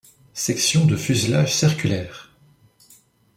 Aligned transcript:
Section 0.33 0.85
de 0.87 0.95
fuselage 0.95 1.53
circulaire. 1.55 2.31